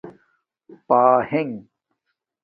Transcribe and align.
پہنݣ 0.87 1.49